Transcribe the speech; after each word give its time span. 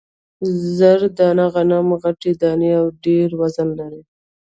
زر 0.77 0.99
دانه 1.17 1.45
غنم 1.53 1.87
غټې 2.01 2.31
دانې 2.41 2.71
او 2.79 2.85
ډېر 3.05 3.27
وزن 3.39 3.69
لري. 3.79 4.01